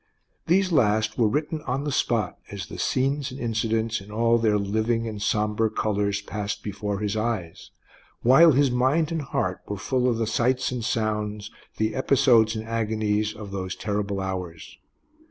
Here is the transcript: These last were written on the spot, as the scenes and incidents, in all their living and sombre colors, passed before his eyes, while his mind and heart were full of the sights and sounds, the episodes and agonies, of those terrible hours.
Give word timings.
These 0.47 0.71
last 0.71 1.19
were 1.19 1.27
written 1.27 1.61
on 1.67 1.83
the 1.83 1.91
spot, 1.91 2.39
as 2.49 2.65
the 2.65 2.79
scenes 2.79 3.29
and 3.29 3.39
incidents, 3.39 4.01
in 4.01 4.09
all 4.09 4.39
their 4.39 4.57
living 4.57 5.07
and 5.07 5.21
sombre 5.21 5.69
colors, 5.69 6.21
passed 6.23 6.63
before 6.63 6.97
his 6.97 7.15
eyes, 7.15 7.69
while 8.23 8.53
his 8.53 8.71
mind 8.71 9.11
and 9.11 9.21
heart 9.21 9.61
were 9.67 9.77
full 9.77 10.09
of 10.09 10.17
the 10.17 10.25
sights 10.25 10.71
and 10.71 10.83
sounds, 10.83 11.51
the 11.77 11.93
episodes 11.93 12.55
and 12.55 12.67
agonies, 12.67 13.35
of 13.35 13.51
those 13.51 13.75
terrible 13.75 14.19
hours. 14.21 14.79